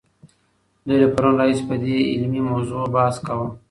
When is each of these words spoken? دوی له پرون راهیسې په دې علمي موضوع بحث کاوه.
دوی 0.85 0.97
له 1.03 1.07
پرون 1.15 1.33
راهیسې 1.39 1.63
په 1.69 1.75
دې 1.83 1.97
علمي 2.13 2.41
موضوع 2.51 2.83
بحث 2.95 3.15
کاوه. 3.25 3.47